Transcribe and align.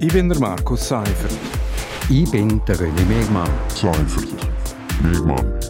Ich 0.00 0.12
bin 0.12 0.28
der 0.28 0.38
Markus 0.40 0.88
Seifert. 0.88 1.32
Ich 2.10 2.28
bin 2.30 2.60
der 2.66 2.76
René 2.76 3.04
Megmann. 3.06 3.48
Seifert. 3.68 4.28
Megmann. 5.02 5.60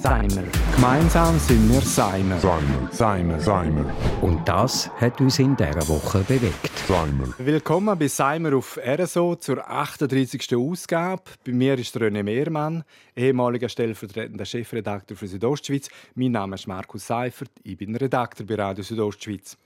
Seimer. 0.00 0.44
Gemeinsam 0.76 1.36
sind 1.40 1.68
wir 1.72 1.80
Seimer. 1.80 2.38
Seimer. 2.38 2.88
Seimer. 2.92 3.40
Seimer. 3.40 3.92
Und 4.22 4.46
das 4.46 4.88
hat 5.00 5.20
uns 5.20 5.40
in 5.40 5.56
dieser 5.56 5.88
Woche 5.88 6.20
bewegt. 6.20 6.70
Seimer. 6.86 7.34
Willkommen 7.38 7.98
bei 7.98 8.06
Seimer 8.06 8.54
auf 8.54 8.78
RSO 8.78 9.34
zur 9.34 9.68
38. 9.68 10.54
Ausgabe. 10.54 11.22
Bei 11.44 11.52
mir 11.52 11.76
ist 11.76 11.96
René 11.96 12.22
Mehrmann, 12.22 12.84
ehemaliger 13.16 13.68
stellvertretender 13.68 14.44
Chefredakteur 14.44 15.16
für 15.16 15.26
Südostschweiz. 15.26 15.88
Mein 16.14 16.32
Name 16.32 16.54
ist 16.54 16.68
Markus 16.68 17.08
Seifert, 17.08 17.50
ich 17.64 17.76
bin 17.76 17.96
Redakteur 17.96 18.46
bei 18.46 18.54
Radio 18.54 18.84
Südostschweiz. 18.84 19.58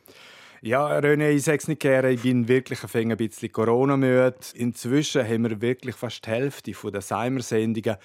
Ja, 0.62 0.98
René, 0.98 1.30
ich 1.30 1.44
sage 1.44 1.56
es 1.56 1.68
nicht 1.68 1.80
gerne, 1.80 2.10
ich 2.10 2.20
bin 2.20 2.46
wirklich 2.46 2.80
ein 2.94 3.16
bisschen 3.16 3.50
Corona-müde. 3.50 4.34
Inzwischen 4.52 5.26
haben 5.26 5.48
wir 5.48 5.58
wirklich 5.62 5.94
fast 5.94 6.26
die 6.26 6.30
Hälfte 6.30 6.72
der 6.72 7.00
Seimer-Sendungen 7.00 7.96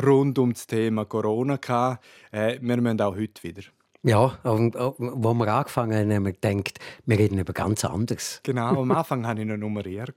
rund 0.00 0.38
um 0.38 0.52
das 0.52 0.68
Thema 0.68 1.06
Corona 1.06 1.56
gehabt. 1.56 2.04
Äh, 2.30 2.58
wir 2.60 2.76
müssen 2.76 3.00
auch 3.00 3.16
heute 3.16 3.42
wieder. 3.42 3.62
Ja, 4.06 4.38
und 4.44 4.74
wo 4.76 5.32
wir 5.34 5.48
angefangen 5.48 5.98
haben, 5.98 6.12
haben 6.12 6.26
wir 6.26 6.32
gedacht, 6.32 6.78
wir 7.06 7.18
reden 7.18 7.38
über 7.38 7.54
ganz 7.54 7.84
anderes. 7.84 8.38
Genau, 8.44 8.82
am 8.82 8.92
Anfang 8.92 9.26
hatte 9.26 9.40
ich 9.40 9.46
noch 9.48 9.56
nummeriert. 9.56 10.14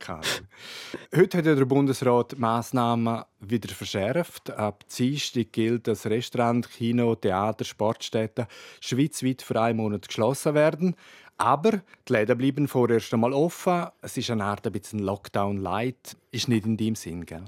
Heute 1.16 1.38
hat 1.38 1.46
der 1.46 1.66
Bundesrat 1.66 2.38
Massnahmen 2.38 3.24
wieder 3.40 3.74
verschärft. 3.74 4.52
Ab 4.52 4.84
Dienstag 4.90 5.54
gilt, 5.54 5.88
dass 5.88 6.06
Restaurant, 6.06 6.70
Kino, 6.70 7.16
Theater, 7.16 7.64
Sportstätten 7.64 8.46
schweizweit 8.82 9.42
für 9.42 9.60
einen 9.60 9.78
Monat 9.78 10.10
geschlossen 10.10 10.54
werden. 10.54 10.96
Aber 11.38 11.82
die 12.08 12.14
Läden 12.14 12.38
bleiben 12.38 12.68
vorerst 12.68 13.14
einmal 13.14 13.34
offen. 13.34 13.88
Es 14.02 14.18
ist 14.18 14.30
eine 14.32 14.44
Art 14.44 14.66
ein 14.66 14.74
bisschen 14.74 15.00
Lockdown 15.00 15.58
Light. 15.58 16.18
Ist 16.32 16.48
nicht 16.48 16.66
in 16.66 16.78
deinem 16.78 16.96
Sinn, 16.96 17.26
gell? 17.26 17.46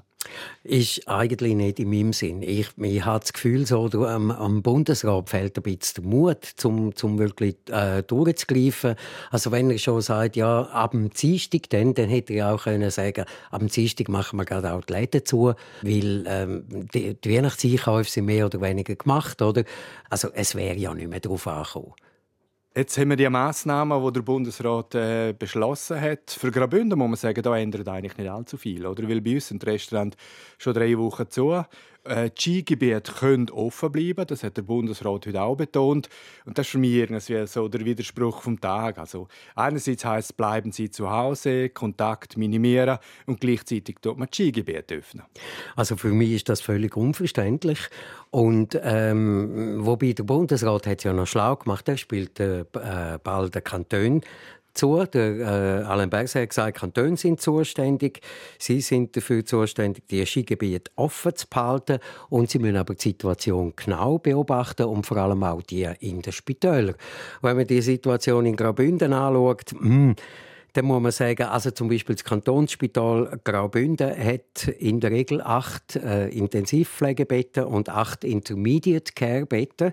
Ist 0.63 1.07
eigentlich 1.07 1.55
nicht 1.55 1.79
in 1.79 1.89
meinem 1.89 2.13
Sinn. 2.13 2.43
Ich, 2.43 2.69
ich 2.77 3.05
habe 3.05 3.21
das 3.21 3.33
Gefühl, 3.33 3.65
so, 3.65 3.87
du, 3.87 4.05
am, 4.05 4.29
am 4.29 4.61
Bundesrat 4.61 5.29
fehlt 5.29 5.57
ein 5.57 5.63
bisschen 5.63 6.03
der 6.03 6.11
Mut, 6.11 6.53
um 6.63 6.95
zum 6.95 7.17
wirklich 7.17 7.55
äh, 7.71 8.03
durchzugreifen. 8.03 8.95
Also 9.31 9.51
wenn 9.51 9.71
er 9.71 9.79
schon 9.79 10.01
sagt, 10.01 10.35
ja, 10.35 10.63
ab 10.63 10.91
dem 10.91 11.09
Dienstag, 11.09 11.69
dann, 11.69 11.93
dann 11.93 12.09
hätte 12.09 12.33
er 12.33 12.53
auch 12.53 12.63
können 12.63 12.91
sagen 12.91 13.25
ab 13.49 13.59
dem 13.59 13.69
Dienstag 13.69 14.09
machen 14.09 14.37
wir 14.37 14.45
gerade 14.45 14.73
auch 14.73 14.83
die 14.83 14.93
Läden 14.93 15.25
zu, 15.25 15.53
weil 15.81 16.25
ähm, 16.27 16.63
die, 16.93 17.15
die 17.15 17.35
Weihnachtseinkäufe 17.35 18.09
sind 18.09 18.25
mehr 18.25 18.45
oder 18.45 18.61
weniger 18.61 18.95
gemacht, 18.95 19.41
oder? 19.41 19.63
Also 20.09 20.29
es 20.33 20.53
wäre 20.53 20.75
ja 20.75 20.93
nicht 20.93 21.09
mehr 21.09 21.21
darauf 21.21 21.47
angekommen. 21.47 21.93
Jetzt 22.75 22.99
haben 22.99 23.09
wir 23.09 23.17
die 23.17 23.27
Massnahmen, 23.27 24.05
die 24.05 24.13
der 24.13 24.21
Bundesrat 24.21 24.93
äh, 24.93 25.33
beschlossen 25.33 25.99
hat. 25.99 26.29
Für 26.29 26.51
Graubünden 26.51 26.99
muss 26.99 27.07
man 27.09 27.15
sagen, 27.15 27.41
da 27.41 27.57
ändert 27.57 27.87
eigentlich 27.87 28.15
nicht 28.15 28.29
allzu 28.29 28.57
viel, 28.57 28.85
oder? 28.85 29.09
Weil 29.09 29.21
bei 29.21 29.35
uns 29.35 29.47
sind 29.47 29.63
die 29.63 29.69
Restaurants 29.69 30.15
schon 30.59 30.75
drei 30.75 30.95
Wochen 30.97 31.27
zu. 31.29 31.65
Äh, 32.09 32.31
Skigebiete 32.35 33.11
können 33.11 33.49
offen 33.51 33.91
bleiben, 33.91 34.25
das 34.25 34.43
hat 34.43 34.57
der 34.57 34.63
Bundesrat 34.63 35.27
heute 35.27 35.41
auch 35.41 35.55
betont. 35.55 36.09
Und 36.45 36.57
das 36.57 36.65
ist 36.65 36.71
für 36.71 36.79
mich 36.79 36.93
irgendwie 36.93 37.45
so 37.45 37.67
der 37.67 37.85
Widerspruch 37.85 38.41
vom 38.41 38.59
Tag. 38.59 38.97
Also 38.97 39.27
einerseits 39.55 40.03
heißt 40.03 40.35
bleiben 40.35 40.71
Sie 40.71 40.89
zu 40.89 41.11
Hause, 41.11 41.69
Kontakt 41.69 42.35
minimieren 42.35 42.97
und 43.27 43.39
gleichzeitig 43.39 43.97
tut 44.01 44.17
man 44.17 44.27
Skigebiete 44.33 44.95
öffnen. 44.95 45.23
Also 45.75 45.97
für 45.97 46.09
mich 46.09 46.31
ist 46.31 46.49
das 46.49 46.61
völlig 46.61 46.97
unverständlich. 46.97 47.79
Und 48.31 48.79
ähm, 48.83 49.85
wobei 49.85 50.13
der 50.13 50.23
Bundesrat 50.23 50.87
hat 50.87 50.99
es 50.99 51.03
ja 51.03 51.13
noch 51.13 51.27
schlau 51.27 51.55
gemacht, 51.55 51.87
er 51.87 51.97
spielt 51.97 52.39
äh, 52.39 52.65
bald 53.23 53.55
den 53.55 53.63
Kanton 53.63 54.21
zu. 54.73 55.05
Der 55.05 55.37
äh, 55.37 55.83
Alain 55.83 56.09
Berset 56.09 56.43
hat 56.43 56.49
gesagt, 56.49 56.77
Kantone 56.77 57.17
sind 57.17 57.41
zuständig. 57.41 58.21
Sie 58.57 58.81
sind 58.81 59.15
dafür 59.15 59.45
zuständig, 59.45 60.07
die 60.07 60.25
Skigebiete 60.25 60.91
offen 60.95 61.35
zu 61.35 61.47
behalten. 61.47 61.99
Und 62.29 62.49
sie 62.49 62.59
müssen 62.59 62.77
aber 62.77 62.95
die 62.95 63.09
Situation 63.09 63.73
genau 63.75 64.17
beobachten 64.17 64.85
und 64.85 65.05
vor 65.05 65.17
allem 65.17 65.43
auch 65.43 65.61
die 65.61 65.89
in 65.99 66.21
den 66.21 66.33
Spitälern. 66.33 66.95
Wenn 67.41 67.57
man 67.57 67.67
die 67.67 67.81
Situation 67.81 68.45
in 68.45 68.55
Graubünden 68.55 69.13
anschaut, 69.13 69.73
mh, 69.73 69.81
hm, 69.81 70.15
dann 70.73 70.85
muss 70.85 71.01
man 71.01 71.11
sagen, 71.11 71.43
also 71.43 71.71
zum 71.71 71.89
Beispiel 71.89 72.15
das 72.15 72.23
Kantonsspital 72.23 73.39
Graubünden 73.43 74.11
hat 74.11 74.67
in 74.77 74.99
der 74.99 75.11
Regel 75.11 75.41
acht 75.41 75.95
äh, 75.95 76.29
Intensivpflegebetten 76.29 77.63
und 77.63 77.89
acht 77.89 78.23
Intermediate 78.23 79.13
Care 79.13 79.45
Betten. 79.45 79.91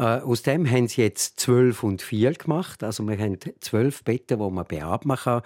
Äh, 0.00 0.22
aus 0.22 0.42
dem 0.42 0.68
haben 0.68 0.88
sie 0.88 1.02
jetzt 1.02 1.38
zwölf 1.38 1.82
und 1.82 2.00
vier 2.00 2.32
gemacht. 2.32 2.82
Also 2.82 3.06
wir 3.06 3.18
haben 3.18 3.36
zwölf 3.60 4.02
Betten, 4.02 4.38
wo 4.38 4.48
man 4.48 4.64
beatmen 4.64 5.18
kann. 5.18 5.42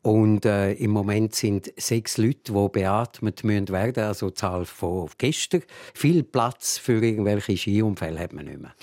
Und 0.00 0.46
äh, 0.46 0.72
im 0.72 0.90
Moment 0.90 1.34
sind 1.34 1.70
sechs 1.76 2.16
Leute, 2.16 2.54
die 2.54 2.68
beatmet 2.72 3.44
müssen 3.44 3.68
werden, 3.68 4.04
also 4.04 4.30
Zahl 4.30 4.64
von 4.64 5.10
gestern. 5.18 5.62
Viel 5.92 6.22
Platz 6.22 6.78
für 6.78 7.04
irgendwelche 7.04 7.54
Skiunfälle 7.58 8.18
hat 8.18 8.32
man 8.32 8.46
nicht 8.46 8.58
mehr. 8.58 8.74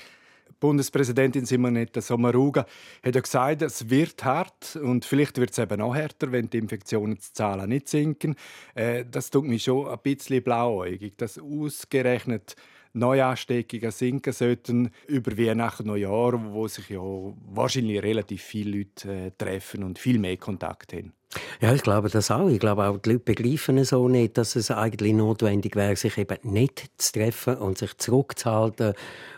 Bundespräsidentin 0.60 1.48
Simonetta 1.48 2.02
Sommaruga 2.02 2.68
hat 3.04 3.16
ja 3.16 3.22
gesagt, 3.22 3.64
es 3.64 3.90
wird 3.90 4.24
hart 4.24 4.76
und 4.76 5.04
vielleicht 5.06 5.40
wird 5.40 5.50
es 5.52 5.58
eben 5.58 5.80
noch 5.80 5.96
härter, 5.96 6.32
wenn 6.32 6.52
die 6.52 6.60
Infektionszahlen 6.60 7.70
nicht 7.70 7.90
sinken. 7.90 8.36
Äh, 8.76 9.04
das 9.10 9.32
tut 9.32 9.46
mich 9.46 9.64
schon 9.64 9.88
ein 9.88 9.98
bisschen 10.04 10.44
blauäugig, 10.44 11.18
dass 11.18 11.40
ausgerechnet 11.40 12.56
Neuansteckungen 12.94 13.92
sinken 13.92 14.34
sollten 14.34 14.92
über 15.08 15.38
Weihnachten 15.38 15.88
Neujahr, 15.88 16.54
wo 16.54 16.68
sich 16.68 16.90
ja 16.90 17.00
wahrscheinlich 17.00 18.02
relativ 18.02 18.42
viele 18.42 18.80
Leute 18.80 19.12
äh, 19.12 19.32
treffen 19.38 19.84
und 19.84 20.00
viel 20.00 20.20
mehr 20.20 20.38
Kontakt 20.38 20.94
haben. 20.94 21.14
Ja, 21.60 21.74
ich 21.74 21.82
glaube 21.82 22.10
das 22.10 22.32
auch. 22.32 22.48
Ich 22.48 22.60
glaube 22.60 22.88
auch, 22.88 22.98
die 22.98 23.12
Leute 23.12 23.24
begreifen 23.26 23.84
so 23.84 24.08
nicht, 24.08 24.38
dass 24.38 24.56
es 24.56 24.72
eigentlich 24.72 25.14
notwendig 25.14 25.76
wäre, 25.76 25.96
sich 25.96 26.18
eben 26.18 26.38
nicht 26.44 26.86
zu 26.98 27.12
treffen 27.14 27.58
und 27.58 27.78
sich 27.78 27.98
zurückzuhalten 27.98 28.94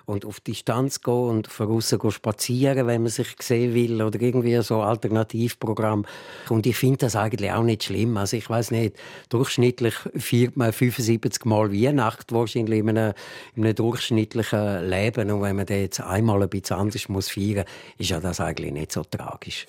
und 0.06 0.26
auf 0.26 0.40
Distanz 0.40 1.02
gehen 1.02 1.14
und 1.14 1.48
voraus 1.48 1.90
gehen 1.90 2.12
spazieren, 2.12 2.88
wenn 2.88 3.04
man 3.04 3.12
sich 3.12 3.36
sehen 3.40 3.74
will 3.74 4.02
oder 4.02 4.20
irgendwie 4.22 4.62
so 4.62 4.82
Alternativprogramm. 4.82 6.06
Und 6.50 6.66
ich 6.66 6.76
finde 6.76 6.98
das 6.98 7.16
eigentlich 7.16 7.52
auch 7.52 7.64
nicht 7.64 7.86
schlimm. 7.86 8.18
Also 8.18 8.38
ich 8.38 8.50
weiß 8.50 8.72
nicht, 8.72 8.96
durchschnittlich 9.30 9.96
feiert 10.16 10.58
man 10.58 10.74
75 10.74 11.46
Mal 11.46 11.72
Weihnacht 11.72 12.32
wahrscheinlich 12.34 12.80
in 12.80 12.90
einem, 12.90 13.14
in 13.56 13.64
einem 13.64 13.76
durchschnittlichen 13.76 14.90
Leben. 14.90 15.32
Und 15.32 15.42
wenn 15.42 15.56
man 15.56 15.66
das 15.66 15.78
jetzt 15.78 16.02
einmal 16.02 16.42
ein 16.42 16.50
bisschen 16.50 16.78
anders 16.78 17.04
feiern 17.04 17.14
muss, 17.14 17.36
ist 17.98 18.10
ja 18.10 18.20
das 18.20 18.40
eigentlich 18.40 18.72
nicht 18.72 18.92
so 18.92 19.04
tragisch. 19.04 19.68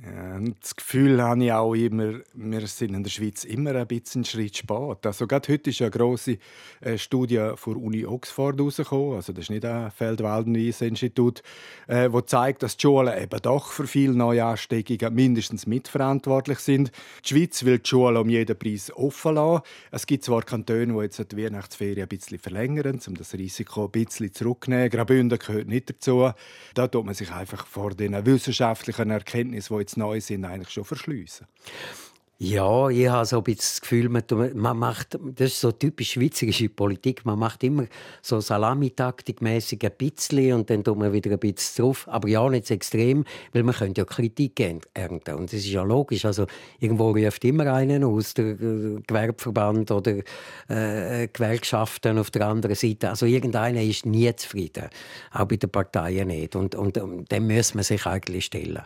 Ja, 0.00 0.38
das 0.60 0.76
Gefühl 0.76 1.20
habe 1.20 1.44
ich 1.44 1.52
auch 1.52 1.74
immer, 1.74 2.20
wir 2.32 2.66
sind 2.68 2.94
in 2.94 3.02
der 3.02 3.10
Schweiz 3.10 3.42
immer 3.42 3.74
ein 3.74 3.86
bisschen 3.88 4.24
Schritt 4.24 4.56
spät. 4.56 5.04
Also 5.04 5.26
gerade 5.26 5.52
heute 5.52 5.70
ist 5.70 5.82
eine 5.82 5.90
grosse 5.90 6.38
äh, 6.80 6.96
Studie 6.96 7.50
von 7.56 7.74
der 7.74 7.82
Uni 7.82 8.06
Oxford 8.06 8.56
herausgekommen, 8.56 9.16
also 9.16 9.32
das 9.32 9.46
ist 9.46 9.50
nicht 9.50 9.64
ein 9.64 9.90
Feldwaldenwies-Institut, 9.90 11.42
äh, 11.88 12.12
wo 12.12 12.20
zeigt, 12.20 12.62
dass 12.62 12.76
die 12.76 12.82
Schulen 12.82 13.20
eben 13.20 13.42
doch 13.42 13.72
für 13.72 13.88
viele 13.88 14.14
Neuansteckungen 14.14 15.12
mindestens 15.12 15.66
mitverantwortlich 15.66 16.60
sind. 16.60 16.92
Die 17.24 17.30
Schweiz 17.30 17.64
will 17.64 17.80
die 17.80 17.88
Schulen 17.88 18.18
um 18.18 18.28
jeden 18.28 18.56
Preis 18.56 18.92
offen 18.94 19.34
lassen. 19.34 19.64
Es 19.90 20.06
gibt 20.06 20.22
zwar 20.22 20.42
Kantone, 20.42 20.92
die 20.92 21.00
jetzt 21.00 21.32
die 21.32 21.36
Weihnachtsferien 21.36 22.02
ein 22.02 22.08
bisschen 22.08 22.38
verlängern, 22.38 23.00
um 23.04 23.16
das 23.16 23.34
Risiko 23.34 23.86
ein 23.86 23.90
bisschen 23.90 24.32
zurückzunehmen. 24.32 24.90
Graubünden 24.90 25.40
gehört 25.40 25.66
nicht 25.66 25.90
dazu. 25.90 26.30
Da 26.74 26.86
tut 26.86 27.04
man 27.04 27.14
sich 27.14 27.32
einfach 27.32 27.66
vor 27.66 27.90
den 27.90 28.24
wissenschaftlichen 28.24 29.10
Erkenntnissen, 29.10 29.76
die 29.76 29.87
jetzt 29.88 29.96
neu 29.96 30.20
sind, 30.20 30.44
eigentlich 30.44 30.70
schon 30.70 30.84
verschliessen. 30.84 31.46
Ja, 32.40 32.88
ich 32.88 33.08
habe 33.08 33.26
so 33.26 33.38
ein 33.38 33.42
bisschen 33.42 33.58
das 33.58 33.80
Gefühl, 33.80 34.08
man 34.08 34.78
macht, 34.78 35.18
das 35.34 35.48
ist 35.48 35.60
so 35.60 35.72
typisch 35.72 36.12
schweizerische 36.12 36.68
Politik, 36.68 37.26
man 37.26 37.36
macht 37.36 37.64
immer 37.64 37.86
so 38.22 38.40
Salamitaktik-mässig 38.40 39.84
ein 39.84 39.90
bisschen 39.98 40.52
und 40.52 40.70
dann 40.70 40.84
tut 40.84 40.96
man 40.96 41.12
wieder 41.12 41.32
ein 41.32 41.38
bisschen 41.40 41.82
drauf, 41.84 42.06
aber 42.06 42.28
ja 42.28 42.48
nicht 42.48 42.70
extrem, 42.70 43.24
weil 43.52 43.64
man 43.64 43.74
könnte 43.74 44.02
ja 44.02 44.04
Kritik 44.04 44.60
ernten. 44.60 45.34
Und 45.34 45.52
das 45.52 45.58
ist 45.58 45.66
ja 45.66 45.82
logisch, 45.82 46.24
also 46.26 46.46
irgendwo 46.78 47.10
ruft 47.10 47.44
immer 47.44 47.74
einen 47.74 48.04
aus, 48.04 48.34
der 48.34 48.50
äh, 48.50 49.00
Gewerbeverband 49.04 49.90
oder 49.90 50.18
äh, 50.68 51.26
Gewerkschaften 51.32 52.18
auf 52.18 52.30
der 52.30 52.46
anderen 52.46 52.76
Seite, 52.76 53.10
also 53.10 53.26
irgendeiner 53.26 53.82
ist 53.82 54.06
nie 54.06 54.32
zufrieden, 54.36 54.90
auch 55.32 55.46
bei 55.46 55.56
den 55.56 55.70
Parteien 55.70 56.28
nicht. 56.28 56.54
Und, 56.54 56.76
und, 56.76 56.98
und 56.98 57.32
dem 57.32 57.48
muss 57.48 57.74
man 57.74 57.82
sich 57.82 58.06
eigentlich 58.06 58.44
stellen. 58.44 58.84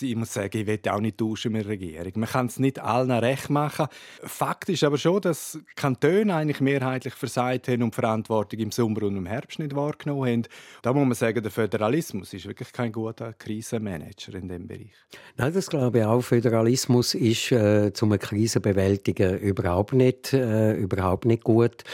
Ich 0.00 0.16
muss 0.16 0.32
sagen, 0.32 0.56
ich 0.56 0.66
will 0.66 0.80
auch 0.88 1.00
nicht 1.00 1.18
tauschen 1.18 1.52
mit 1.52 1.64
der 1.64 1.72
Regierung. 1.72 2.12
Man 2.14 2.28
kann 2.28 2.46
es 2.46 2.58
nicht 2.58 2.78
allen 2.78 3.10
recht 3.10 3.50
machen. 3.50 3.88
Fakt 4.22 4.70
ist 4.70 4.84
aber 4.84 4.96
schon, 4.96 5.20
dass 5.20 5.58
Kantone 5.76 6.34
eigentlich 6.34 6.62
mehrheitlich 6.62 7.12
versagt 7.12 7.68
haben 7.68 7.82
und 7.82 7.94
Verantwortung 7.94 8.58
im 8.60 8.70
Sommer 8.70 9.02
und 9.02 9.18
im 9.18 9.26
Herbst 9.26 9.58
nicht 9.58 9.76
wahrgenommen 9.76 10.30
haben. 10.30 10.42
Da 10.80 10.94
muss 10.94 11.04
man 11.04 11.14
sagen, 11.14 11.42
der 11.42 11.52
Föderalismus 11.52 12.32
ist 12.32 12.46
wirklich 12.46 12.72
kein 12.72 12.90
guter 12.90 13.34
Krisenmanager 13.34 14.32
in 14.34 14.48
dem 14.48 14.66
Bereich. 14.66 14.94
Nein, 15.36 15.52
das 15.52 15.68
glaube 15.68 15.98
ich 15.98 16.04
auch. 16.04 16.22
Föderalismus 16.22 17.14
ist 17.14 17.52
äh, 17.52 17.92
zum 17.92 18.18
Krisenbewältigen 18.18 19.38
überhaupt 19.40 19.92
nicht, 19.92 20.32
äh, 20.32 20.72
überhaupt 20.72 21.26
nicht 21.26 21.44
gut. 21.44 21.84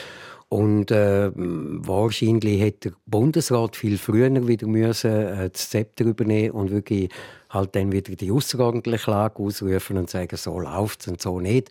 Und 0.49 0.89
äh, 0.89 1.29
wahrscheinlich 1.35 2.59
hätte 2.59 2.89
der 2.89 2.97
Bundesrat 3.05 3.75
viel 3.75 3.99
früher 3.99 4.47
wieder 4.47 4.67
müssen, 4.67 5.11
äh, 5.11 5.49
das 5.51 5.69
Zepter 5.69 6.05
übernehmen 6.05 6.51
und 6.51 6.71
wirklich 6.71 7.09
halt 7.51 7.75
dann 7.75 7.91
wieder 7.91 8.15
die 8.15 8.31
außerordentliche 8.31 9.11
Lage 9.11 9.43
ausrufen 9.43 9.97
und 9.97 10.09
sagen, 10.09 10.35
so 10.37 10.59
läuft 10.59 11.01
es 11.01 11.07
und 11.07 11.21
so 11.21 11.39
nicht 11.39 11.69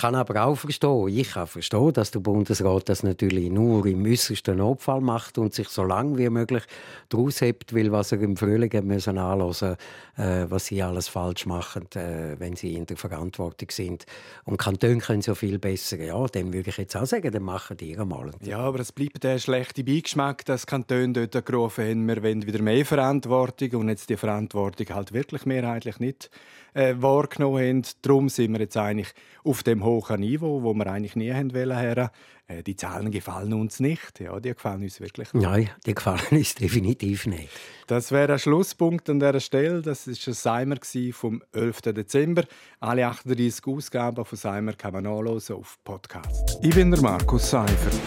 kann 0.00 0.14
aber 0.14 0.44
auch 0.44 0.56
verstehen, 0.56 1.08
ich 1.08 1.30
kann 1.30 1.46
verstehen, 1.46 1.92
dass 1.92 2.10
der 2.10 2.20
Bundesrat 2.20 2.88
das 2.88 3.02
natürlich 3.02 3.50
nur 3.50 3.84
im 3.86 4.04
äußersten 4.04 4.58
Notfall 4.58 5.00
macht 5.00 5.38
und 5.38 5.54
sich 5.54 5.68
so 5.68 5.82
lange 5.82 6.18
wie 6.18 6.28
möglich 6.28 6.62
daraus 7.08 7.40
hebt, 7.40 7.74
weil 7.74 7.92
was 7.92 8.12
er 8.12 8.20
im 8.20 8.36
Frühling 8.36 8.70
müssen 8.86 9.18
anhören 9.18 9.76
äh, 10.16 10.46
was 10.48 10.66
sie 10.66 10.82
alles 10.82 11.08
falsch 11.08 11.46
machen, 11.46 11.86
äh, 11.94 12.38
wenn 12.38 12.56
sie 12.56 12.74
in 12.74 12.86
der 12.86 12.96
Verantwortung 12.96 13.70
sind. 13.70 14.04
Und 14.44 14.58
Kantone 14.58 14.98
können 14.98 15.22
so 15.22 15.34
viel 15.34 15.58
besser. 15.58 15.98
Ja, 15.98 16.26
dann 16.26 16.52
würde 16.52 16.70
ich 16.70 16.76
jetzt 16.76 16.96
auch 16.96 17.06
sagen, 17.06 17.30
dann 17.30 17.42
machen 17.42 17.76
die 17.76 17.96
mal. 17.96 18.30
Ja, 18.42 18.58
aber 18.58 18.80
es 18.80 18.92
bleibt 18.92 19.22
der 19.24 19.38
schlechte 19.38 19.84
Beigeschmack, 19.84 20.44
dass 20.44 20.66
Kantone 20.66 21.12
dort 21.12 21.46
gerufen 21.46 21.84
haben, 21.84 22.06
wir 22.08 22.22
wollen 22.22 22.46
wieder 22.46 22.62
mehr 22.62 22.84
Verantwortung 22.84 23.80
und 23.80 23.88
jetzt 23.88 24.10
die 24.10 24.16
Verantwortung 24.16 24.88
halt 24.94 25.12
wirklich 25.12 25.46
mehrheitlich 25.46 25.98
nicht 26.00 26.30
äh, 26.74 26.94
wahrgenommen 26.98 27.58
haben. 27.58 27.82
Darum 28.02 28.28
sind 28.28 28.52
wir 28.52 28.60
jetzt 28.60 28.76
eigentlich 28.76 29.12
auf 29.44 29.62
dem 29.62 29.84
hohen 29.84 30.20
Niveau, 30.20 30.62
wo 30.62 30.74
wir 30.74 30.86
eigentlich 30.86 31.16
nie 31.16 31.32
haben 31.32 31.54
wollen. 31.54 32.10
Äh, 32.48 32.62
die 32.62 32.76
Zahlen 32.76 33.10
gefallen 33.10 33.52
uns 33.52 33.78
nicht. 33.78 34.20
Ja, 34.20 34.40
die 34.40 34.54
gefallen 34.54 34.82
uns 34.82 35.00
wirklich 35.00 35.32
nicht. 35.32 35.42
Nein, 35.42 35.70
die 35.86 35.94
gefallen 35.94 36.20
uns 36.30 36.54
definitiv 36.54 37.26
nicht. 37.26 37.50
Das 37.86 38.10
wäre 38.10 38.32
ein 38.34 38.38
Schlusspunkt 38.38 39.08
an 39.10 39.20
dieser 39.20 39.40
Stelle. 39.40 39.82
Das 39.82 40.06
war 40.06 40.14
ein 40.14 40.34
Seimer 40.34 40.76
vom 41.12 41.42
11. 41.52 41.82
Dezember. 41.82 42.44
Alle 42.80 43.06
38 43.06 43.66
Ausgaben 43.66 44.24
von 44.24 44.38
Seimer 44.38 44.72
kann 44.72 44.94
man 44.94 45.04
nachlesen 45.04 45.56
auf 45.56 45.78
Podcast. 45.84 46.58
Ich 46.62 46.74
bin 46.74 46.90
der 46.90 47.00
Markus 47.00 47.50
Seifert. 47.50 48.00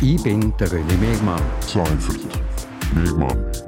Ich 0.00 0.22
bin 0.22 0.52
der 0.58 0.68
René 0.68 0.96
Megmann. 0.98 1.42
Seifert. 1.60 2.20
Megmann. 2.94 3.67